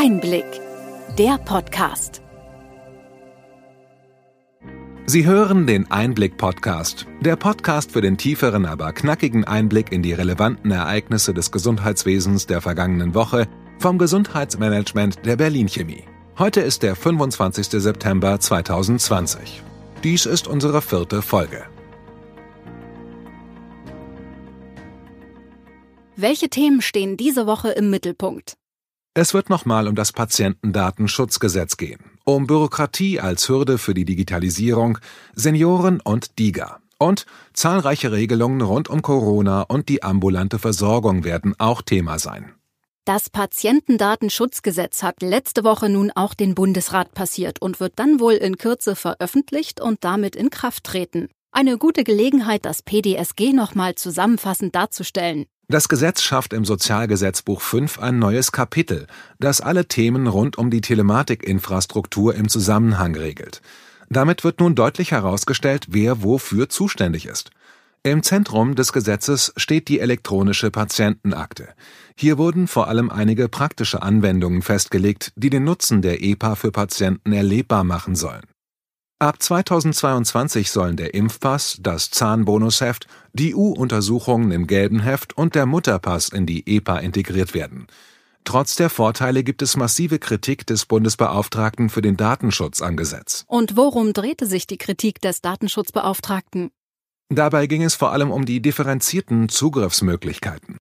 Einblick, 0.00 0.44
der 1.18 1.38
Podcast. 1.38 2.22
Sie 5.06 5.26
hören 5.26 5.66
den 5.66 5.90
Einblick-Podcast, 5.90 7.04
der 7.20 7.34
Podcast 7.34 7.90
für 7.90 8.00
den 8.00 8.16
tieferen, 8.16 8.64
aber 8.64 8.92
knackigen 8.92 9.42
Einblick 9.42 9.90
in 9.90 10.04
die 10.04 10.12
relevanten 10.12 10.70
Ereignisse 10.70 11.34
des 11.34 11.50
Gesundheitswesens 11.50 12.46
der 12.46 12.60
vergangenen 12.60 13.16
Woche 13.16 13.48
vom 13.80 13.98
Gesundheitsmanagement 13.98 15.26
der 15.26 15.34
Berlin 15.34 15.66
Chemie. 15.66 16.04
Heute 16.38 16.60
ist 16.60 16.84
der 16.84 16.94
25. 16.94 17.66
September 17.82 18.38
2020. 18.38 19.64
Dies 20.04 20.26
ist 20.26 20.46
unsere 20.46 20.80
vierte 20.80 21.22
Folge. 21.22 21.64
Welche 26.14 26.48
Themen 26.50 26.82
stehen 26.82 27.16
diese 27.16 27.48
Woche 27.48 27.70
im 27.70 27.90
Mittelpunkt? 27.90 28.54
Es 29.20 29.34
wird 29.34 29.50
nochmal 29.50 29.88
um 29.88 29.96
das 29.96 30.12
Patientendatenschutzgesetz 30.12 31.76
gehen, 31.76 31.98
um 32.24 32.46
Bürokratie 32.46 33.18
als 33.18 33.48
Hürde 33.48 33.76
für 33.76 33.92
die 33.92 34.04
Digitalisierung, 34.04 34.98
Senioren 35.34 36.00
und 36.00 36.38
DIGA. 36.38 36.78
Und 37.00 37.26
zahlreiche 37.52 38.12
Regelungen 38.12 38.60
rund 38.60 38.88
um 38.88 39.02
Corona 39.02 39.62
und 39.62 39.88
die 39.88 40.04
ambulante 40.04 40.60
Versorgung 40.60 41.24
werden 41.24 41.56
auch 41.58 41.82
Thema 41.82 42.20
sein. 42.20 42.54
Das 43.06 43.28
Patientendatenschutzgesetz 43.28 45.02
hat 45.02 45.20
letzte 45.20 45.64
Woche 45.64 45.88
nun 45.88 46.12
auch 46.14 46.34
den 46.34 46.54
Bundesrat 46.54 47.12
passiert 47.12 47.60
und 47.60 47.80
wird 47.80 47.94
dann 47.96 48.20
wohl 48.20 48.34
in 48.34 48.56
Kürze 48.56 48.94
veröffentlicht 48.94 49.80
und 49.80 50.04
damit 50.04 50.36
in 50.36 50.50
Kraft 50.50 50.84
treten. 50.84 51.28
Eine 51.50 51.76
gute 51.76 52.04
Gelegenheit, 52.04 52.64
das 52.64 52.84
PDSG 52.84 53.52
nochmal 53.52 53.96
zusammenfassend 53.96 54.76
darzustellen. 54.76 55.46
Das 55.70 55.90
Gesetz 55.90 56.22
schafft 56.22 56.54
im 56.54 56.64
Sozialgesetzbuch 56.64 57.60
5 57.60 57.98
ein 57.98 58.18
neues 58.18 58.52
Kapitel, 58.52 59.06
das 59.38 59.60
alle 59.60 59.86
Themen 59.86 60.26
rund 60.26 60.56
um 60.56 60.70
die 60.70 60.80
Telematikinfrastruktur 60.80 62.34
im 62.34 62.48
Zusammenhang 62.48 63.14
regelt. 63.14 63.60
Damit 64.08 64.44
wird 64.44 64.60
nun 64.60 64.74
deutlich 64.74 65.10
herausgestellt, 65.10 65.88
wer 65.90 66.22
wofür 66.22 66.70
zuständig 66.70 67.26
ist. 67.26 67.50
Im 68.02 68.22
Zentrum 68.22 68.76
des 68.76 68.94
Gesetzes 68.94 69.52
steht 69.58 69.88
die 69.88 70.00
elektronische 70.00 70.70
Patientenakte. 70.70 71.68
Hier 72.16 72.38
wurden 72.38 72.66
vor 72.66 72.88
allem 72.88 73.10
einige 73.10 73.50
praktische 73.50 74.00
Anwendungen 74.00 74.62
festgelegt, 74.62 75.32
die 75.36 75.50
den 75.50 75.64
Nutzen 75.64 76.00
der 76.00 76.22
EPA 76.22 76.54
für 76.54 76.72
Patienten 76.72 77.32
erlebbar 77.34 77.84
machen 77.84 78.16
sollen. 78.16 78.44
Ab 79.20 79.42
2022 79.42 80.70
sollen 80.70 80.96
der 80.96 81.12
Impfpass, 81.12 81.78
das 81.80 82.08
Zahnbonusheft, 82.10 83.08
die 83.32 83.52
U-Untersuchungen 83.52 84.52
im 84.52 84.68
gelben 84.68 85.00
Heft 85.00 85.36
und 85.36 85.56
der 85.56 85.66
Mutterpass 85.66 86.28
in 86.28 86.46
die 86.46 86.76
EPA 86.76 86.98
integriert 86.98 87.52
werden. 87.52 87.88
Trotz 88.44 88.76
der 88.76 88.88
Vorteile 88.88 89.42
gibt 89.42 89.60
es 89.60 89.76
massive 89.76 90.20
Kritik 90.20 90.68
des 90.68 90.86
Bundesbeauftragten 90.86 91.88
für 91.90 92.00
den 92.00 92.16
Datenschutz 92.16 92.80
am 92.80 92.96
Gesetz. 92.96 93.44
Und 93.48 93.76
worum 93.76 94.12
drehte 94.12 94.46
sich 94.46 94.68
die 94.68 94.78
Kritik 94.78 95.20
des 95.20 95.42
Datenschutzbeauftragten? 95.42 96.70
Dabei 97.28 97.66
ging 97.66 97.82
es 97.82 97.96
vor 97.96 98.12
allem 98.12 98.30
um 98.30 98.44
die 98.44 98.62
differenzierten 98.62 99.48
Zugriffsmöglichkeiten. 99.48 100.76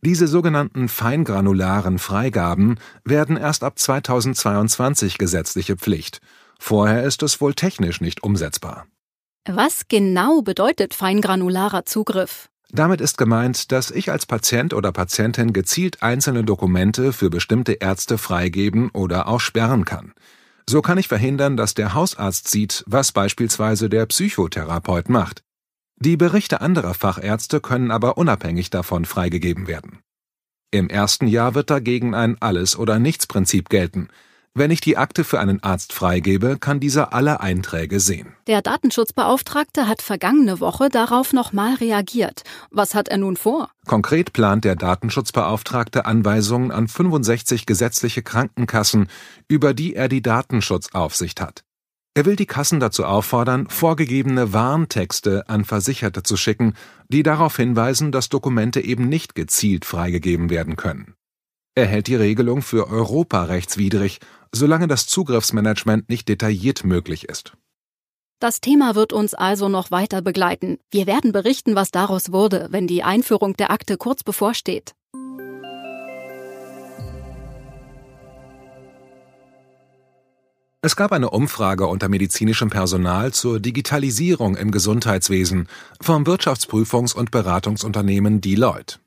Diese 0.00 0.26
sogenannten 0.26 0.88
feingranularen 0.88 1.98
Freigaben 1.98 2.76
werden 3.04 3.36
erst 3.36 3.62
ab 3.62 3.78
2022 3.78 5.18
gesetzliche 5.18 5.76
Pflicht 5.76 6.22
Vorher 6.58 7.04
ist 7.04 7.22
es 7.22 7.40
wohl 7.40 7.54
technisch 7.54 8.00
nicht 8.00 8.22
umsetzbar. 8.22 8.86
Was 9.46 9.88
genau 9.88 10.42
bedeutet 10.42 10.94
feingranularer 10.94 11.84
Zugriff? 11.84 12.48
Damit 12.70 13.00
ist 13.00 13.18
gemeint, 13.18 13.70
dass 13.72 13.90
ich 13.90 14.10
als 14.10 14.26
Patient 14.26 14.74
oder 14.74 14.90
Patientin 14.90 15.52
gezielt 15.52 16.02
einzelne 16.02 16.44
Dokumente 16.44 17.12
für 17.12 17.30
bestimmte 17.30 17.72
Ärzte 17.74 18.18
freigeben 18.18 18.90
oder 18.90 19.28
auch 19.28 19.40
sperren 19.40 19.84
kann. 19.84 20.12
So 20.68 20.80
kann 20.80 20.98
ich 20.98 21.08
verhindern, 21.08 21.56
dass 21.56 21.74
der 21.74 21.94
Hausarzt 21.94 22.48
sieht, 22.48 22.82
was 22.86 23.12
beispielsweise 23.12 23.88
der 23.88 24.06
Psychotherapeut 24.06 25.08
macht. 25.08 25.42
Die 25.96 26.16
Berichte 26.16 26.60
anderer 26.60 26.94
Fachärzte 26.94 27.60
können 27.60 27.90
aber 27.90 28.16
unabhängig 28.18 28.70
davon 28.70 29.04
freigegeben 29.04 29.66
werden. 29.66 30.00
Im 30.70 30.88
ersten 30.88 31.28
Jahr 31.28 31.54
wird 31.54 31.70
dagegen 31.70 32.14
ein 32.14 32.40
Alles- 32.40 32.76
oder 32.76 32.98
Nichts-Prinzip 32.98 33.68
gelten. 33.68 34.08
Wenn 34.56 34.70
ich 34.70 34.80
die 34.80 34.96
Akte 34.96 35.24
für 35.24 35.40
einen 35.40 35.60
Arzt 35.64 35.92
freigebe, 35.92 36.58
kann 36.60 36.78
dieser 36.78 37.12
alle 37.12 37.40
Einträge 37.40 37.98
sehen. 37.98 38.36
Der 38.46 38.62
Datenschutzbeauftragte 38.62 39.88
hat 39.88 40.00
vergangene 40.00 40.60
Woche 40.60 40.90
darauf 40.90 41.32
nochmal 41.32 41.74
reagiert. 41.74 42.44
Was 42.70 42.94
hat 42.94 43.08
er 43.08 43.18
nun 43.18 43.36
vor? 43.36 43.70
Konkret 43.84 44.32
plant 44.32 44.64
der 44.64 44.76
Datenschutzbeauftragte 44.76 46.06
Anweisungen 46.06 46.70
an 46.70 46.86
65 46.86 47.66
gesetzliche 47.66 48.22
Krankenkassen, 48.22 49.08
über 49.48 49.74
die 49.74 49.96
er 49.96 50.08
die 50.08 50.22
Datenschutzaufsicht 50.22 51.40
hat. 51.40 51.64
Er 52.14 52.24
will 52.24 52.36
die 52.36 52.46
Kassen 52.46 52.78
dazu 52.78 53.04
auffordern, 53.06 53.66
vorgegebene 53.68 54.52
Warntexte 54.52 55.48
an 55.48 55.64
Versicherte 55.64 56.22
zu 56.22 56.36
schicken, 56.36 56.74
die 57.08 57.24
darauf 57.24 57.56
hinweisen, 57.56 58.12
dass 58.12 58.28
Dokumente 58.28 58.80
eben 58.80 59.08
nicht 59.08 59.34
gezielt 59.34 59.84
freigegeben 59.84 60.48
werden 60.48 60.76
können. 60.76 61.16
Er 61.76 61.86
hält 61.86 62.06
die 62.06 62.14
Regelung 62.14 62.62
für 62.62 62.88
europarechtswidrig, 62.88 64.20
solange 64.54 64.88
das 64.88 65.06
Zugriffsmanagement 65.06 66.08
nicht 66.08 66.28
detailliert 66.28 66.84
möglich 66.84 67.28
ist. 67.28 67.52
Das 68.40 68.60
Thema 68.60 68.94
wird 68.94 69.12
uns 69.12 69.34
also 69.34 69.68
noch 69.68 69.90
weiter 69.90 70.20
begleiten. 70.20 70.78
Wir 70.90 71.06
werden 71.06 71.32
berichten, 71.32 71.74
was 71.74 71.90
daraus 71.90 72.32
wurde, 72.32 72.68
wenn 72.70 72.86
die 72.86 73.02
Einführung 73.02 73.56
der 73.56 73.70
Akte 73.70 73.96
kurz 73.96 74.22
bevorsteht. 74.22 74.94
Es 80.82 80.96
gab 80.96 81.12
eine 81.12 81.30
Umfrage 81.30 81.86
unter 81.86 82.10
medizinischem 82.10 82.68
Personal 82.68 83.32
zur 83.32 83.58
Digitalisierung 83.58 84.54
im 84.54 84.70
Gesundheitswesen 84.70 85.66
vom 86.02 86.24
Wirtschaftsprüfungs- 86.24 87.14
und 87.14 87.30
Beratungsunternehmen 87.30 88.42
Deloitte. 88.42 88.98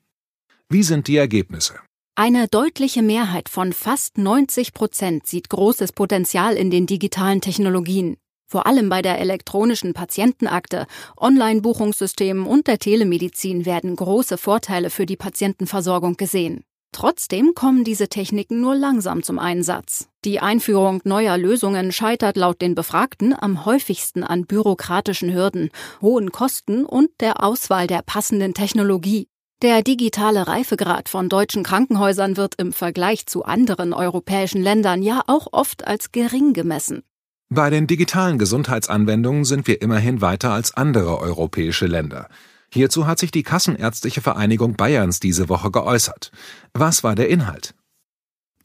Wie 0.68 0.82
sind 0.82 1.06
die 1.06 1.16
Ergebnisse? 1.16 1.74
Eine 2.20 2.48
deutliche 2.48 3.00
Mehrheit 3.00 3.48
von 3.48 3.72
fast 3.72 4.18
90 4.18 4.74
Prozent 4.74 5.28
sieht 5.28 5.48
großes 5.50 5.92
Potenzial 5.92 6.56
in 6.56 6.68
den 6.68 6.84
digitalen 6.84 7.40
Technologien. 7.40 8.16
Vor 8.44 8.66
allem 8.66 8.88
bei 8.88 9.02
der 9.02 9.20
elektronischen 9.20 9.94
Patientenakte, 9.94 10.88
Online-Buchungssystemen 11.16 12.44
und 12.44 12.66
der 12.66 12.80
Telemedizin 12.80 13.66
werden 13.66 13.94
große 13.94 14.36
Vorteile 14.36 14.90
für 14.90 15.06
die 15.06 15.14
Patientenversorgung 15.14 16.16
gesehen. 16.16 16.64
Trotzdem 16.90 17.52
kommen 17.54 17.84
diese 17.84 18.08
Techniken 18.08 18.60
nur 18.60 18.74
langsam 18.74 19.22
zum 19.22 19.38
Einsatz. 19.38 20.08
Die 20.24 20.40
Einführung 20.40 21.00
neuer 21.04 21.38
Lösungen 21.38 21.92
scheitert 21.92 22.36
laut 22.36 22.60
den 22.60 22.74
Befragten 22.74 23.32
am 23.40 23.64
häufigsten 23.64 24.24
an 24.24 24.44
bürokratischen 24.44 25.32
Hürden, 25.32 25.70
hohen 26.02 26.32
Kosten 26.32 26.84
und 26.84 27.10
der 27.20 27.44
Auswahl 27.44 27.86
der 27.86 28.02
passenden 28.02 28.54
Technologie. 28.54 29.28
Der 29.60 29.82
digitale 29.82 30.46
Reifegrad 30.46 31.08
von 31.08 31.28
deutschen 31.28 31.64
Krankenhäusern 31.64 32.36
wird 32.36 32.54
im 32.58 32.72
Vergleich 32.72 33.26
zu 33.26 33.44
anderen 33.44 33.92
europäischen 33.92 34.62
Ländern 34.62 35.02
ja 35.02 35.22
auch 35.26 35.48
oft 35.50 35.84
als 35.84 36.12
gering 36.12 36.52
gemessen. 36.52 37.02
Bei 37.48 37.68
den 37.68 37.88
digitalen 37.88 38.38
Gesundheitsanwendungen 38.38 39.44
sind 39.44 39.66
wir 39.66 39.82
immerhin 39.82 40.20
weiter 40.20 40.52
als 40.52 40.76
andere 40.76 41.18
europäische 41.18 41.86
Länder. 41.86 42.28
Hierzu 42.72 43.08
hat 43.08 43.18
sich 43.18 43.32
die 43.32 43.42
Kassenärztliche 43.42 44.20
Vereinigung 44.20 44.76
Bayerns 44.76 45.18
diese 45.18 45.48
Woche 45.48 45.72
geäußert. 45.72 46.30
Was 46.72 47.02
war 47.02 47.16
der 47.16 47.28
Inhalt? 47.28 47.74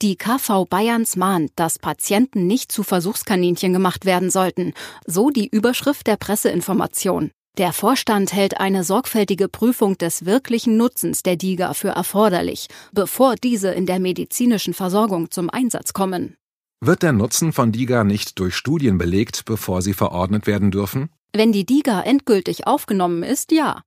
Die 0.04 0.16
KV 0.16 0.66
Bayerns 0.70 1.16
mahnt, 1.16 1.54
dass 1.56 1.80
Patienten 1.80 2.46
nicht 2.46 2.72
zu 2.72 2.84
Versuchskaninchen 2.84 3.74
gemacht 3.74 4.06
werden 4.06 4.30
sollten, 4.30 4.74
so 5.08 5.32
die 5.32 5.48
Überschrift 5.48 6.06
der 6.06 6.18
Presseinformation. 6.18 7.32
Der 7.60 7.72
Vorstand 7.72 8.34
hält 8.34 8.60
eine 8.60 8.84
sorgfältige 8.84 9.48
Prüfung 9.48 9.96
des 9.96 10.26
wirklichen 10.26 10.76
Nutzens 10.76 11.22
der 11.22 11.36
DIGA 11.36 11.76
für 11.76 11.90
erforderlich, 11.90 12.68
bevor 12.94 13.36
diese 13.36 13.70
in 13.70 13.86
der 13.86 14.00
medizinischen 14.00 14.74
Versorgung 14.74 15.30
zum 15.30 15.52
Einsatz 15.52 15.94
kommen. 15.94 16.36
Wird 16.82 17.04
der 17.04 17.14
Nutzen 17.14 17.54
von 17.54 17.72
DIGA 17.72 18.06
nicht 18.06 18.40
durch 18.40 18.56
Studien 18.56 18.98
belegt, 18.98 19.46
bevor 19.46 19.84
sie 19.84 19.94
verordnet 19.94 20.48
werden 20.48 20.72
dürfen? 20.72 21.12
Wenn 21.32 21.52
die 21.52 21.64
DIGA 21.64 22.02
endgültig 22.02 22.66
aufgenommen 22.66 23.22
ist, 23.22 23.52
ja. 23.52 23.84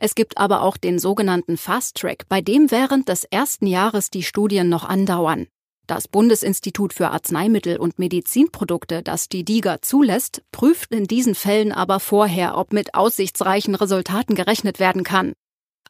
Es 0.00 0.16
gibt 0.16 0.36
aber 0.36 0.62
auch 0.62 0.76
den 0.76 0.98
sogenannten 0.98 1.56
Fast 1.56 1.98
Track, 1.98 2.24
bei 2.28 2.40
dem 2.40 2.72
während 2.72 3.08
des 3.08 3.22
ersten 3.22 3.68
Jahres 3.68 4.10
die 4.10 4.24
Studien 4.24 4.68
noch 4.68 4.82
andauern. 4.82 5.46
Das 5.86 6.08
Bundesinstitut 6.08 6.94
für 6.94 7.10
Arzneimittel 7.10 7.76
und 7.76 7.98
Medizinprodukte, 7.98 9.02
das 9.02 9.28
die 9.28 9.44
DIGA 9.44 9.82
zulässt, 9.82 10.42
prüft 10.50 10.92
in 10.92 11.04
diesen 11.04 11.34
Fällen 11.34 11.72
aber 11.72 12.00
vorher, 12.00 12.56
ob 12.56 12.72
mit 12.72 12.94
aussichtsreichen 12.94 13.74
Resultaten 13.74 14.34
gerechnet 14.34 14.78
werden 14.80 15.04
kann. 15.04 15.34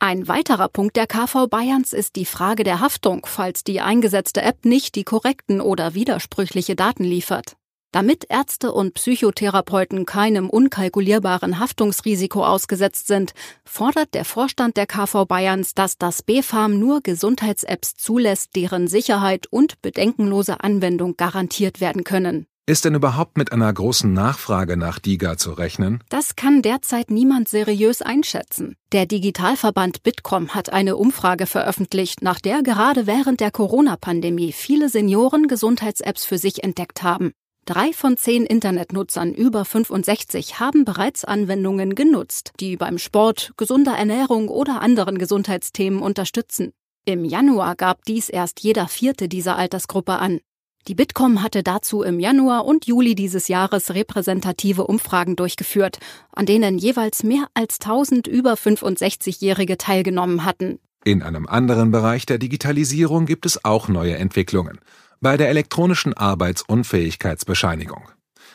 Ein 0.00 0.26
weiterer 0.26 0.68
Punkt 0.68 0.96
der 0.96 1.06
KV 1.06 1.46
Bayerns 1.46 1.92
ist 1.92 2.16
die 2.16 2.24
Frage 2.24 2.64
der 2.64 2.80
Haftung, 2.80 3.24
falls 3.24 3.62
die 3.62 3.80
eingesetzte 3.80 4.42
App 4.42 4.64
nicht 4.64 4.96
die 4.96 5.04
korrekten 5.04 5.60
oder 5.60 5.94
widersprüchliche 5.94 6.74
Daten 6.74 7.04
liefert. 7.04 7.56
Damit 7.94 8.26
Ärzte 8.28 8.72
und 8.72 8.94
Psychotherapeuten 8.94 10.04
keinem 10.04 10.50
unkalkulierbaren 10.50 11.60
Haftungsrisiko 11.60 12.44
ausgesetzt 12.44 13.06
sind, 13.06 13.34
fordert 13.64 14.14
der 14.14 14.24
Vorstand 14.24 14.76
der 14.76 14.88
KV 14.88 15.26
Bayerns, 15.26 15.74
dass 15.74 15.96
das 15.96 16.24
BfArM 16.24 16.76
nur 16.80 17.02
Gesundheits-Apps 17.02 17.94
zulässt, 17.94 18.56
deren 18.56 18.88
Sicherheit 18.88 19.46
und 19.46 19.80
bedenkenlose 19.80 20.64
Anwendung 20.64 21.16
garantiert 21.16 21.80
werden 21.80 22.02
können. 22.02 22.48
Ist 22.66 22.84
denn 22.84 22.96
überhaupt 22.96 23.38
mit 23.38 23.52
einer 23.52 23.72
großen 23.72 24.12
Nachfrage 24.12 24.76
nach 24.76 24.98
DIGA 24.98 25.36
zu 25.36 25.52
rechnen? 25.52 26.02
Das 26.08 26.34
kann 26.34 26.62
derzeit 26.62 27.12
niemand 27.12 27.48
seriös 27.48 28.02
einschätzen. 28.02 28.74
Der 28.90 29.06
Digitalverband 29.06 30.02
Bitkom 30.02 30.48
hat 30.48 30.72
eine 30.72 30.96
Umfrage 30.96 31.46
veröffentlicht, 31.46 32.22
nach 32.22 32.40
der 32.40 32.64
gerade 32.64 33.06
während 33.06 33.38
der 33.38 33.52
Corona-Pandemie 33.52 34.50
viele 34.50 34.88
Senioren 34.88 35.46
Gesundheits-Apps 35.46 36.24
für 36.24 36.38
sich 36.38 36.64
entdeckt 36.64 37.04
haben. 37.04 37.34
Drei 37.66 37.94
von 37.94 38.18
zehn 38.18 38.44
Internetnutzern 38.44 39.32
über 39.32 39.64
65 39.64 40.60
haben 40.60 40.84
bereits 40.84 41.24
Anwendungen 41.24 41.94
genutzt, 41.94 42.52
die 42.60 42.76
beim 42.76 42.98
Sport, 42.98 43.52
gesunder 43.56 43.96
Ernährung 43.96 44.48
oder 44.48 44.82
anderen 44.82 45.16
Gesundheitsthemen 45.16 46.02
unterstützen. 46.02 46.72
Im 47.06 47.24
Januar 47.24 47.74
gab 47.74 48.04
dies 48.04 48.28
erst 48.28 48.60
jeder 48.60 48.86
vierte 48.86 49.28
dieser 49.28 49.56
Altersgruppe 49.56 50.12
an. 50.12 50.40
Die 50.88 50.94
Bitkom 50.94 51.42
hatte 51.42 51.62
dazu 51.62 52.02
im 52.02 52.20
Januar 52.20 52.66
und 52.66 52.84
Juli 52.84 53.14
dieses 53.14 53.48
Jahres 53.48 53.94
repräsentative 53.94 54.86
Umfragen 54.86 55.34
durchgeführt, 55.34 56.00
an 56.32 56.44
denen 56.44 56.76
jeweils 56.76 57.22
mehr 57.22 57.46
als 57.54 57.80
1000 57.80 58.26
über 58.26 58.54
65-Jährige 58.54 59.78
teilgenommen 59.78 60.44
hatten. 60.44 60.80
In 61.04 61.22
einem 61.22 61.46
anderen 61.46 61.90
Bereich 61.90 62.24
der 62.24 62.38
Digitalisierung 62.38 63.26
gibt 63.26 63.44
es 63.44 63.62
auch 63.64 63.88
neue 63.88 64.16
Entwicklungen 64.16 64.80
bei 65.20 65.36
der 65.36 65.50
elektronischen 65.50 66.14
Arbeitsunfähigkeitsbescheinigung. 66.14 68.08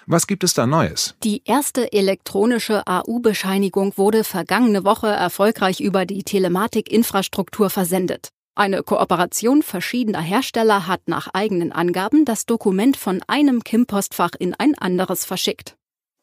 Was 0.07 0.25
gibt 0.25 0.43
es 0.43 0.55
da 0.55 0.65
Neues? 0.65 1.15
Die 1.23 1.43
erste 1.45 1.93
elektronische 1.93 2.87
AU-Bescheinigung 2.87 3.93
wurde 3.97 4.23
vergangene 4.23 4.83
Woche 4.83 5.07
erfolgreich 5.07 5.79
über 5.79 6.07
die 6.07 6.23
Telematikinfrastruktur 6.23 7.69
versendet. 7.69 8.29
Eine 8.55 8.81
Kooperation 8.81 9.61
verschiedener 9.61 10.21
Hersteller 10.21 10.87
hat 10.87 11.01
nach 11.07 11.27
eigenen 11.33 11.71
Angaben 11.71 12.25
das 12.25 12.47
Dokument 12.47 12.97
von 12.97 13.21
einem 13.27 13.63
KIM-Postfach 13.63 14.31
in 14.39 14.55
ein 14.55 14.75
anderes 14.75 15.23
verschickt. 15.23 15.75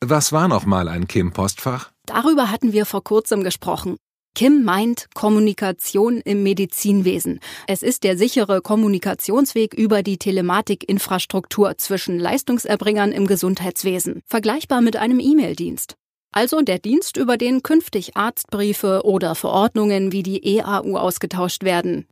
Was 0.05 0.33
war 0.33 0.49
nochmal 0.49 0.89
ein 0.89 1.07
KIM-Postfach? 1.07 1.93
Darüber 2.05 2.51
hatten 2.51 2.73
wir 2.73 2.85
vor 2.85 3.03
kurzem 3.03 3.45
gesprochen. 3.45 3.97
Kim 4.37 4.65
meint 4.65 5.07
Kommunikation 5.15 6.19
im 6.19 6.43
Medizinwesen. 6.43 7.41
Es 7.67 7.83
ist 7.83 8.05
der 8.05 8.19
sichere 8.19 8.61
Kommunikationsweg 8.61 9.73
über 9.73 10.03
die 10.03 10.19
Telematikinfrastruktur 10.19 11.79
zwischen 11.79 12.19
Leistungserbringern 12.19 13.13
im 13.13 13.27
Gesundheitswesen, 13.27 14.21
vergleichbar 14.27 14.83
mit 14.83 14.97
einem 14.97 15.21
E-Mail-Dienst. 15.21 15.95
Also 16.33 16.61
der 16.61 16.79
Dienst, 16.79 17.17
über 17.17 17.39
den 17.39 17.63
künftig 17.63 18.19
Arztbriefe 18.19 19.07
oder 19.07 19.35
Verordnungen 19.35 20.13
wie 20.13 20.23
die 20.23 20.59
EAU 20.59 20.99
ausgetauscht 20.99 21.65
werden. 21.65 22.07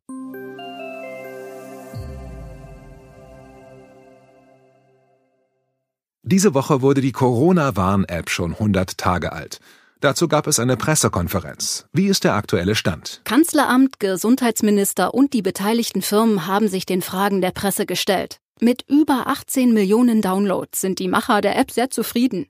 Diese 6.23 6.55
Woche 6.55 6.81
wurde 6.81 7.03
die 7.03 7.13
Corona-Warn-App 7.13 8.31
schon 8.31 8.53
100 8.53 8.97
Tage 8.97 9.35
alt. 9.35 9.61
Dazu 10.05 10.29
gab 10.29 10.47
es 10.47 10.59
eine 10.59 10.77
Pressekonferenz. 10.77 11.87
Wie 11.95 12.09
ist 12.09 12.25
der 12.25 12.35
aktuelle 12.35 12.75
Stand? 12.75 13.23
Kanzleramt, 13.25 14.01
Gesundheitsminister 14.01 15.15
und 15.15 15.33
die 15.33 15.41
beteiligten 15.41 16.03
Firmen 16.03 16.47
haben 16.47 16.69
sich 16.69 16.85
den 16.85 17.01
Fragen 17.01 17.41
der 17.41 17.53
Presse 17.53 17.87
gestellt. 17.87 18.37
Mit 18.61 18.85
über 18.87 19.29
18 19.29 19.73
Millionen 19.73 20.21
Downloads 20.21 20.83
sind 20.83 20.99
die 20.99 21.09
Macher 21.09 21.41
der 21.41 21.57
App 21.57 21.71
sehr 21.71 21.89
zufrieden. 21.89 22.45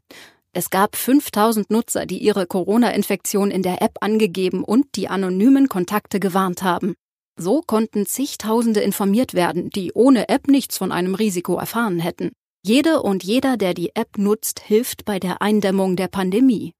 Es 0.52 0.68
gab 0.68 0.96
5000 0.96 1.70
Nutzer, 1.70 2.06
die 2.06 2.18
ihre 2.18 2.48
Corona-Infektion 2.48 3.52
in 3.52 3.62
der 3.62 3.80
App 3.82 3.98
angegeben 4.00 4.64
und 4.64 4.86
die 4.96 5.06
anonymen 5.06 5.68
Kontakte 5.68 6.18
gewarnt 6.18 6.64
haben. 6.64 6.94
So 7.38 7.60
konnten 7.64 8.04
zigtausende 8.04 8.80
informiert 8.80 9.32
werden, 9.32 9.70
die 9.70 9.92
ohne 9.92 10.28
App 10.28 10.48
nichts 10.48 10.76
von 10.76 10.90
einem 10.90 11.14
Risiko 11.14 11.56
erfahren 11.56 12.00
hätten. 12.00 12.32
Jede 12.66 13.00
und 13.00 13.22
jeder, 13.22 13.56
der 13.56 13.74
die 13.74 13.94
App 13.94 14.18
nutzt, 14.18 14.58
hilft 14.58 15.04
bei 15.04 15.20
der 15.20 15.40
Eindämmung 15.40 15.94
der 15.94 16.08
Pandemie. 16.08 16.72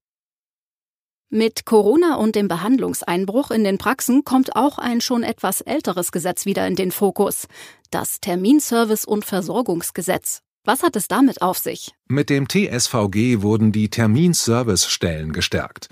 Mit 1.31 1.65
Corona 1.65 2.17
und 2.17 2.37
dem 2.37 2.49
Behandlungseinbruch 2.49 3.51
in 3.51 3.65
den 3.65 3.79
Praxen 3.79 4.25
kommt 4.25 4.55
auch 4.55 4.79
ein 4.79 5.01
schon 5.01 5.23
etwas 5.23 5.61
älteres 5.63 6.13
Gesetz 6.13 6.47
wieder 6.47 6.67
in 6.67 6.77
den 6.77 6.93
Fokus, 6.93 7.49
das 7.91 8.21
Terminservice- 8.21 9.07
und 9.07 9.25
Versorgungsgesetz. 9.25 10.43
Was 10.65 10.83
hat 10.83 10.97
es 10.97 11.09
damit 11.09 11.43
auf 11.43 11.59
sich? 11.59 11.93
Mit 12.09 12.31
dem 12.31 12.49
TSVG 12.49 13.43
wurden 13.43 13.73
die 13.73 13.89
Terminservicestellen 13.89 15.33
gestärkt. 15.33 15.89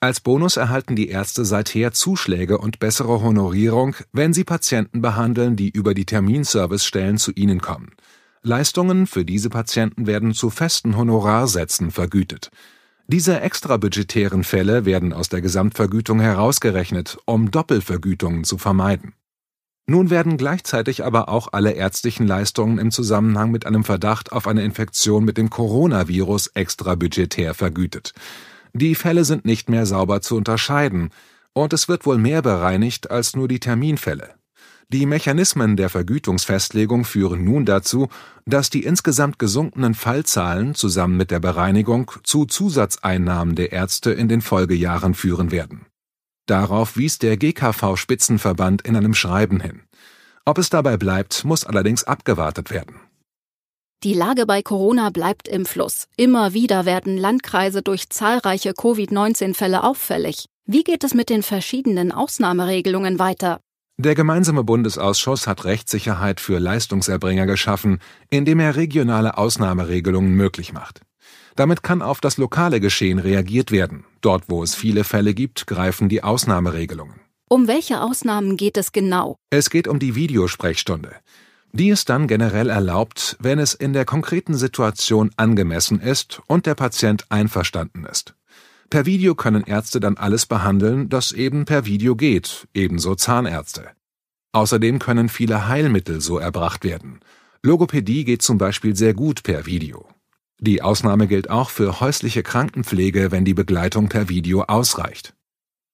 Als 0.00 0.20
Bonus 0.20 0.56
erhalten 0.56 0.94
die 0.94 1.08
Ärzte 1.08 1.44
seither 1.44 1.92
Zuschläge 1.92 2.58
und 2.58 2.78
bessere 2.78 3.22
Honorierung, 3.22 3.96
wenn 4.12 4.32
sie 4.32 4.44
Patienten 4.44 5.00
behandeln, 5.00 5.56
die 5.56 5.70
über 5.70 5.94
die 5.94 6.04
Terminservicestellen 6.04 7.18
zu 7.18 7.32
ihnen 7.32 7.60
kommen. 7.60 7.92
Leistungen 8.42 9.06
für 9.06 9.24
diese 9.24 9.48
Patienten 9.50 10.06
werden 10.06 10.32
zu 10.32 10.50
festen 10.50 10.96
Honorarsätzen 10.96 11.90
vergütet. 11.90 12.50
Diese 13.08 13.40
extrabudgetären 13.40 14.42
Fälle 14.42 14.84
werden 14.84 15.12
aus 15.12 15.28
der 15.28 15.40
Gesamtvergütung 15.40 16.18
herausgerechnet, 16.18 17.18
um 17.24 17.52
Doppelvergütungen 17.52 18.42
zu 18.42 18.58
vermeiden. 18.58 19.14
Nun 19.88 20.10
werden 20.10 20.36
gleichzeitig 20.36 21.04
aber 21.04 21.28
auch 21.28 21.52
alle 21.52 21.70
ärztlichen 21.70 22.26
Leistungen 22.26 22.78
im 22.78 22.90
Zusammenhang 22.90 23.52
mit 23.52 23.64
einem 23.64 23.84
Verdacht 23.84 24.32
auf 24.32 24.48
eine 24.48 24.64
Infektion 24.64 25.24
mit 25.24 25.38
dem 25.38 25.50
Coronavirus 25.50 26.48
extrabudgetär 26.48 27.54
vergütet. 27.54 28.12
Die 28.72 28.96
Fälle 28.96 29.24
sind 29.24 29.44
nicht 29.44 29.70
mehr 29.70 29.86
sauber 29.86 30.20
zu 30.20 30.36
unterscheiden, 30.36 31.10
und 31.52 31.72
es 31.72 31.88
wird 31.88 32.04
wohl 32.04 32.18
mehr 32.18 32.42
bereinigt 32.42 33.10
als 33.10 33.36
nur 33.36 33.46
die 33.46 33.60
Terminfälle. 33.60 34.34
Die 34.92 35.04
Mechanismen 35.04 35.76
der 35.76 35.88
Vergütungsfestlegung 35.88 37.04
führen 37.04 37.42
nun 37.42 37.64
dazu, 37.64 38.08
dass 38.44 38.70
die 38.70 38.84
insgesamt 38.84 39.36
gesunkenen 39.38 39.94
Fallzahlen 39.94 40.76
zusammen 40.76 41.16
mit 41.16 41.32
der 41.32 41.40
Bereinigung 41.40 42.12
zu 42.22 42.46
Zusatzeinnahmen 42.46 43.56
der 43.56 43.72
Ärzte 43.72 44.12
in 44.12 44.28
den 44.28 44.42
Folgejahren 44.42 45.14
führen 45.14 45.50
werden. 45.50 45.86
Darauf 46.46 46.96
wies 46.96 47.18
der 47.18 47.36
GKV-Spitzenverband 47.36 48.82
in 48.82 48.94
einem 48.94 49.14
Schreiben 49.14 49.58
hin. 49.58 49.82
Ob 50.44 50.58
es 50.58 50.70
dabei 50.70 50.96
bleibt, 50.96 51.44
muss 51.44 51.64
allerdings 51.64 52.04
abgewartet 52.04 52.70
werden. 52.70 53.00
Die 54.04 54.14
Lage 54.14 54.46
bei 54.46 54.62
Corona 54.62 55.10
bleibt 55.10 55.48
im 55.48 55.66
Fluss. 55.66 56.06
Immer 56.16 56.52
wieder 56.52 56.84
werden 56.84 57.16
Landkreise 57.16 57.82
durch 57.82 58.08
zahlreiche 58.10 58.72
Covid-19-Fälle 58.72 59.82
auffällig. 59.82 60.46
Wie 60.64 60.84
geht 60.84 61.02
es 61.02 61.14
mit 61.14 61.28
den 61.28 61.42
verschiedenen 61.42 62.12
Ausnahmeregelungen 62.12 63.18
weiter? 63.18 63.60
Der 63.98 64.14
gemeinsame 64.14 64.62
Bundesausschuss 64.62 65.46
hat 65.46 65.64
Rechtssicherheit 65.64 66.38
für 66.38 66.58
Leistungserbringer 66.58 67.46
geschaffen, 67.46 67.98
indem 68.28 68.60
er 68.60 68.76
regionale 68.76 69.38
Ausnahmeregelungen 69.38 70.34
möglich 70.34 70.74
macht. 70.74 71.00
Damit 71.54 71.82
kann 71.82 72.02
auf 72.02 72.20
das 72.20 72.36
lokale 72.36 72.80
Geschehen 72.80 73.18
reagiert 73.18 73.70
werden. 73.70 74.04
Dort, 74.20 74.44
wo 74.48 74.62
es 74.62 74.74
viele 74.74 75.02
Fälle 75.02 75.32
gibt, 75.32 75.66
greifen 75.66 76.10
die 76.10 76.22
Ausnahmeregelungen. 76.22 77.20
Um 77.48 77.68
welche 77.68 78.02
Ausnahmen 78.02 78.58
geht 78.58 78.76
es 78.76 78.92
genau? 78.92 79.36
Es 79.48 79.70
geht 79.70 79.88
um 79.88 79.98
die 79.98 80.14
Videosprechstunde. 80.14 81.12
Die 81.72 81.88
ist 81.88 82.10
dann 82.10 82.28
generell 82.28 82.68
erlaubt, 82.68 83.36
wenn 83.40 83.58
es 83.58 83.72
in 83.72 83.94
der 83.94 84.04
konkreten 84.04 84.54
Situation 84.54 85.30
angemessen 85.36 86.00
ist 86.00 86.42
und 86.46 86.66
der 86.66 86.74
Patient 86.74 87.24
einverstanden 87.30 88.04
ist. 88.04 88.34
Per 88.88 89.04
Video 89.04 89.34
können 89.34 89.64
Ärzte 89.64 89.98
dann 90.00 90.16
alles 90.16 90.46
behandeln, 90.46 91.08
das 91.08 91.32
eben 91.32 91.64
per 91.64 91.86
Video 91.86 92.14
geht, 92.14 92.68
ebenso 92.72 93.14
Zahnärzte. 93.14 93.88
Außerdem 94.52 94.98
können 95.00 95.28
viele 95.28 95.68
Heilmittel 95.68 96.20
so 96.20 96.38
erbracht 96.38 96.84
werden. 96.84 97.20
Logopädie 97.62 98.24
geht 98.24 98.42
zum 98.42 98.58
Beispiel 98.58 98.94
sehr 98.94 99.12
gut 99.12 99.42
per 99.42 99.66
Video. 99.66 100.08
Die 100.60 100.82
Ausnahme 100.82 101.26
gilt 101.26 101.50
auch 101.50 101.70
für 101.70 102.00
häusliche 102.00 102.42
Krankenpflege, 102.42 103.32
wenn 103.32 103.44
die 103.44 103.54
Begleitung 103.54 104.08
per 104.08 104.28
Video 104.28 104.62
ausreicht. 104.62 105.34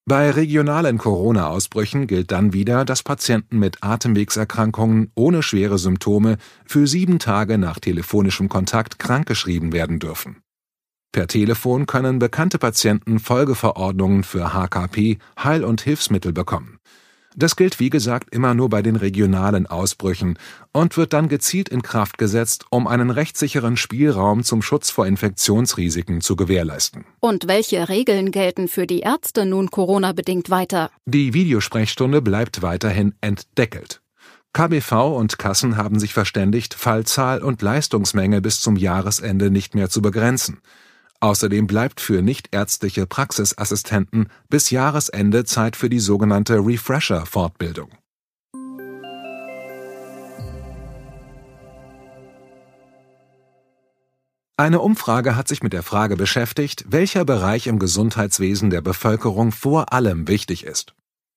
Bei 0.05 0.31
regionalen 0.31 0.99
Corona-Ausbrüchen 0.99 2.07
gilt 2.07 2.31
dann 2.31 2.53
wieder, 2.53 2.85
dass 2.85 3.03
Patienten 3.03 3.59
mit 3.59 3.83
Atemwegserkrankungen 3.83 5.13
ohne 5.15 5.43
schwere 5.43 5.79
Symptome 5.79 6.39
für 6.67 6.87
sieben 6.87 7.19
Tage 7.19 7.57
nach 7.57 7.79
telefonischem 7.79 8.49
Kontakt 8.49 8.99
krankgeschrieben 8.99 9.73
werden 9.73 9.99
dürfen. 9.99 10.42
Per 11.13 11.27
Telefon 11.27 11.85
können 11.85 12.19
bekannte 12.19 12.59
Patienten 12.59 13.19
Folgeverordnungen 13.19 14.25
für 14.25 14.55
HKP, 14.55 15.19
Heil- 15.39 15.65
und 15.65 15.83
Hilfsmittel 15.83 16.33
bekommen. 16.33 16.79
Das 17.37 17.55
gilt 17.57 17.81
wie 17.81 17.91
gesagt 17.91 18.35
immer 18.35 18.55
nur 18.55 18.71
bei 18.71 18.81
den 18.81 18.97
regionalen 18.97 19.67
Ausbrüchen 19.67 20.39
und 20.73 20.97
wird 20.97 21.13
dann 21.13 21.29
gezielt 21.29 21.69
in 21.69 21.83
Kraft 21.83 22.17
gesetzt, 22.17 22.65
um 22.71 22.87
einen 22.87 23.11
rechtssicheren 23.11 23.77
Spielraum 23.77 24.43
zum 24.43 24.63
Schutz 24.63 24.91
vor 24.91 25.07
Infektionsrisiken 25.07 26.23
zu 26.23 26.35
gewährleisten. 26.35 27.05
Und 27.21 27.47
welche 27.47 27.91
Regeln 27.91 28.31
gelten 28.31 28.67
für 28.69 28.87
die 28.87 29.01
Ärzte 29.01 29.45
nun 29.45 29.71
Corona 29.71 30.13
bedingt 30.13 30.49
weiter? 30.49 30.91
Die 31.05 31.35
Videosprechstunde 31.35 32.23
bleibt 32.23 32.63
weiterhin 32.63 33.15
entdeckelt. 33.21 34.01
KBV 34.55 35.17
und 35.17 35.39
Kassen 35.39 35.79
haben 35.79 35.99
sich 35.99 36.13
verständigt, 36.13 36.75
Fallzahl 36.75 37.43
und 37.43 37.61
Leistungsmenge 37.63 38.41
bis 38.43 38.61
zum 38.61 38.77
Jahresende 38.77 39.51
nicht 39.51 39.75
mehr 39.75 39.89
zu 39.89 40.03
begrenzen. 40.03 40.61
Außerdem 41.23 41.69
bleibt 41.69 42.01
für 42.01 42.21
nichtärztliche 42.21 43.07
Praxisassistenten 43.07 44.29
bis 44.49 44.71
Jahresende 44.71 45.45
Zeit 45.45 45.77
für 45.77 45.89
die 45.89 46.01
sogenannte 46.01 46.55
Refresher-Fortbildung. 46.55 47.91
Eine 54.57 54.81
Umfrage 54.81 55.37
hat 55.37 55.47
sich 55.47 55.63
mit 55.63 55.73
der 55.73 55.85
Frage 55.85 56.17
beschäftigt, 56.17 56.87
welcher 56.89 57.25
Bereich 57.25 57.69
im 57.69 57.79
Gesundheitswesen 57.79 58.71
der 58.71 58.81
Bevölkerung 58.81 59.53
vor 59.53 59.93
allem 59.93 60.27
wichtig 60.27 60.65
ist. 60.65 60.93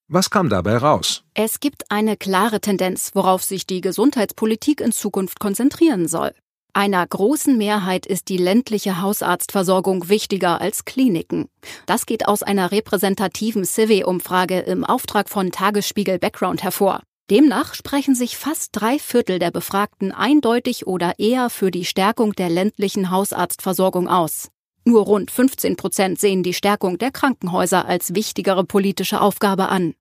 Was 0.07 0.31
kam 0.31 0.49
dabei 0.49 0.77
raus? 0.77 1.23
Es 1.35 1.59
gibt 1.59 1.91
eine 1.91 2.17
klare 2.17 2.59
Tendenz, 2.59 3.11
worauf 3.13 3.43
sich 3.43 3.67
die 3.67 3.81
Gesundheitspolitik 3.81 4.81
in 4.81 4.91
Zukunft 4.91 5.39
konzentrieren 5.39 6.07
soll. 6.07 6.33
Einer 6.77 7.07
großen 7.07 7.57
Mehrheit 7.57 8.05
ist 8.05 8.27
die 8.27 8.35
ländliche 8.35 9.01
Hausarztversorgung 9.01 10.09
wichtiger 10.09 10.59
als 10.59 10.83
Kliniken. 10.83 11.47
Das 11.85 12.05
geht 12.05 12.27
aus 12.27 12.43
einer 12.43 12.73
repräsentativen 12.73 13.63
Civi-Umfrage 13.63 14.59
im 14.59 14.83
Auftrag 14.83 15.29
von 15.29 15.53
Tagesspiegel 15.53 16.19
Background 16.19 16.63
hervor. 16.63 17.01
Demnach 17.31 17.75
sprechen 17.75 18.13
sich 18.13 18.35
fast 18.35 18.71
drei 18.73 18.99
Viertel 18.99 19.39
der 19.39 19.51
Befragten 19.51 20.11
eindeutig 20.11 20.85
oder 20.85 21.17
eher 21.17 21.49
für 21.49 21.71
die 21.71 21.85
Stärkung 21.85 22.33
der 22.33 22.49
ländlichen 22.49 23.09
Hausarztversorgung 23.09 24.09
aus. 24.09 24.49
Nur 24.83 25.05
rund 25.05 25.31
15 25.31 25.77
Prozent 25.77 26.19
sehen 26.19 26.43
die 26.43 26.53
Stärkung 26.53 26.97
der 26.97 27.11
Krankenhäuser 27.11 27.85
als 27.85 28.15
wichtigere 28.15 28.65
politische 28.65 29.21
Aufgabe 29.21 29.69
an. 29.69 29.93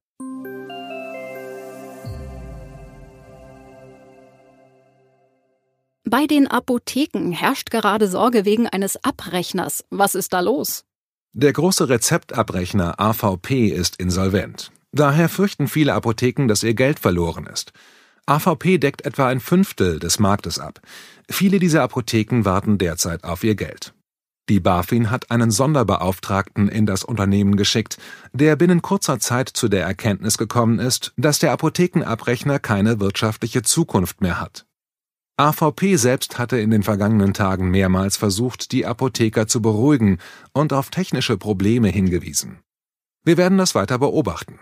Bei 6.06 6.26
den 6.26 6.46
Apotheken 6.46 7.32
herrscht 7.32 7.70
gerade 7.70 8.08
Sorge 8.08 8.44
wegen 8.44 8.68
eines 8.68 9.02
Abrechners. 9.02 9.84
Was 9.88 10.14
ist 10.14 10.34
da 10.34 10.40
los? 10.40 10.84
Der 11.32 11.52
große 11.52 11.88
Rezeptabrechner 11.88 13.00
AVP 13.00 13.68
ist 13.68 13.96
insolvent. 13.96 14.70
Daher 14.92 15.30
fürchten 15.30 15.66
viele 15.66 15.94
Apotheken, 15.94 16.46
dass 16.46 16.62
ihr 16.62 16.75
Geld 16.75 16.99
verloren 16.99 17.46
ist. 17.46 17.73
AVP 18.26 18.78
deckt 18.78 19.04
etwa 19.06 19.28
ein 19.28 19.40
Fünftel 19.40 19.99
des 19.99 20.18
Marktes 20.18 20.58
ab. 20.58 20.80
Viele 21.30 21.58
dieser 21.58 21.82
Apotheken 21.82 22.44
warten 22.44 22.76
derzeit 22.78 23.25
auf 23.25 23.42
ihr 23.42 23.54
Geld. 23.54 23.94
Die 24.50 24.61
BaFin 24.61 25.11
hat 25.11 25.30
einen 25.30 25.50
Sonderbeauftragten 25.50 26.68
in 26.68 26.84
das 26.84 27.02
Unternehmen 27.02 27.56
geschickt, 27.56 27.96
der 28.34 28.56
binnen 28.56 28.82
kurzer 28.82 29.18
Zeit 29.18 29.49
zu 29.49 29.68
der 29.68 29.84
Erkenntnis 29.84 30.37
gekommen 30.37 30.78
ist, 30.78 31.14
dass 31.16 31.38
der 31.38 31.52
Apothekenabrechner 31.52 32.58
keine 32.58 33.00
wirtschaftliche 33.00 33.62
Zukunft 33.62 34.20
mehr 34.20 34.38
hat. 34.38 34.66
AVP 35.36 35.96
selbst 35.96 36.38
hatte 36.38 36.58
in 36.58 36.70
den 36.70 36.84
vergangenen 36.84 37.34
Tagen 37.34 37.68
mehrmals 37.68 38.16
versucht, 38.16 38.70
die 38.70 38.86
Apotheker 38.86 39.48
zu 39.48 39.60
beruhigen 39.60 40.18
und 40.52 40.72
auf 40.72 40.90
technische 40.90 41.36
Probleme 41.36 41.88
hingewiesen. 41.88 42.60
Wir 43.24 43.36
werden 43.36 43.58
das 43.58 43.74
weiter 43.74 43.98
beobachten. 43.98 44.60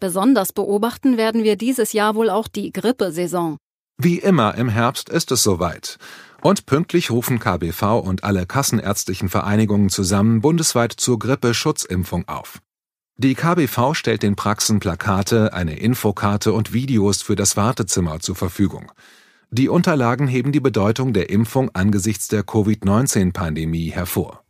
Besonders 0.00 0.54
beobachten 0.54 1.18
werden 1.18 1.42
wir 1.42 1.56
dieses 1.56 1.92
Jahr 1.92 2.14
wohl 2.14 2.30
auch 2.30 2.48
die 2.48 2.72
Grippesaison. 2.72 3.58
Wie 4.00 4.18
immer 4.18 4.54
im 4.54 4.70
Herbst 4.70 5.10
ist 5.10 5.30
es 5.32 5.42
soweit. 5.42 5.98
Und 6.40 6.64
pünktlich 6.64 7.10
rufen 7.10 7.40
KBV 7.40 7.98
und 7.98 8.24
alle 8.24 8.46
kassenärztlichen 8.46 9.28
Vereinigungen 9.28 9.90
zusammen 9.90 10.40
bundesweit 10.40 10.92
zur 10.92 11.18
Grippeschutzimpfung 11.18 12.26
auf. 12.26 12.60
Die 13.20 13.34
KBV 13.34 13.94
stellt 13.94 14.22
den 14.22 14.36
Praxen 14.36 14.78
Plakate, 14.78 15.52
eine 15.52 15.76
Infokarte 15.76 16.52
und 16.52 16.72
Videos 16.72 17.20
für 17.20 17.34
das 17.34 17.56
Wartezimmer 17.56 18.20
zur 18.20 18.36
Verfügung. 18.36 18.92
Die 19.50 19.68
Unterlagen 19.68 20.28
heben 20.28 20.52
die 20.52 20.60
Bedeutung 20.60 21.12
der 21.12 21.28
Impfung 21.28 21.68
angesichts 21.72 22.28
der 22.28 22.44
Covid-19-Pandemie 22.44 23.90
hervor. 23.90 24.44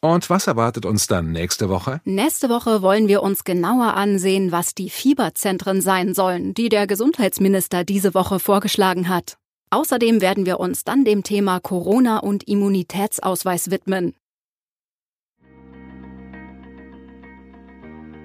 Und 0.00 0.30
was 0.30 0.46
erwartet 0.46 0.86
uns 0.86 1.08
dann 1.08 1.32
nächste 1.32 1.68
Woche? 1.70 2.00
Nächste 2.04 2.48
Woche 2.48 2.82
wollen 2.82 3.08
wir 3.08 3.24
uns 3.24 3.42
genauer 3.42 3.94
ansehen, 3.94 4.52
was 4.52 4.76
die 4.76 4.90
Fieberzentren 4.90 5.80
sein 5.80 6.14
sollen, 6.14 6.54
die 6.54 6.68
der 6.68 6.86
Gesundheitsminister 6.86 7.82
diese 7.82 8.14
Woche 8.14 8.38
vorgeschlagen 8.38 9.08
hat. 9.08 9.39
Außerdem 9.70 10.20
werden 10.20 10.46
wir 10.46 10.58
uns 10.58 10.84
dann 10.84 11.04
dem 11.04 11.22
Thema 11.22 11.60
Corona 11.60 12.18
und 12.18 12.48
Immunitätsausweis 12.48 13.70
widmen. 13.70 14.14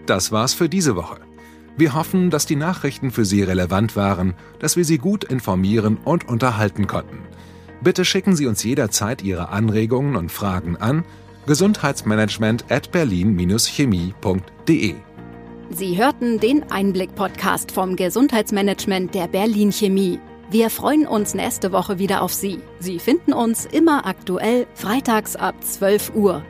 Das 0.08 0.32
war's 0.32 0.54
für 0.54 0.70
diese 0.70 0.96
Woche. 0.96 1.20
Wir 1.78 1.94
hoffen, 1.94 2.30
dass 2.30 2.46
die 2.46 2.56
Nachrichten 2.56 3.12
für 3.12 3.26
Sie 3.26 3.44
relevant 3.44 3.96
waren, 3.96 4.34
dass 4.60 4.78
wir 4.78 4.86
Sie 4.86 4.98
gut 4.98 5.24
informieren 5.24 5.98
und 5.98 6.28
unterhalten 6.28 6.88
konnten. 6.88 7.20
Bitte 7.82 8.06
schicken 8.06 8.36
Sie 8.36 8.48
uns 8.48 8.64
jederzeit 8.64 9.22
Ihre 9.22 9.50
Anregungen 9.50 10.16
und 10.16 10.32
Fragen 10.32 10.78
an 10.78 11.04
gesundheitsmanagement 11.46 12.72
at 12.72 12.92
berlin-chemie.de. 12.92 14.96
Sie 15.70 15.98
hörten 15.98 16.40
den 16.40 16.72
Einblick-Podcast 16.72 17.72
vom 17.72 17.96
Gesundheitsmanagement 17.96 19.14
der 19.14 19.28
Berlin 19.28 19.72
Chemie. 19.72 20.20
Wir 20.52 20.70
freuen 20.70 21.08
uns 21.08 21.34
nächste 21.34 21.72
Woche 21.72 21.98
wieder 21.98 22.22
auf 22.22 22.32
Sie. 22.32 22.60
Sie 22.80 23.00
finden 23.00 23.34
uns 23.34 23.66
immer 23.66 24.06
aktuell 24.06 24.68
freitags 24.76 25.36
ab 25.36 25.56
12 25.64 26.14
Uhr. 26.16 26.44